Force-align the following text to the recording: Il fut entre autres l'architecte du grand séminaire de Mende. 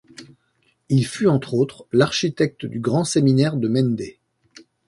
Il 0.89 1.05
fut 1.05 1.27
entre 1.27 1.53
autres 1.53 1.85
l'architecte 1.91 2.65
du 2.65 2.79
grand 2.79 3.03
séminaire 3.03 3.55
de 3.55 3.67
Mende. 3.67 4.01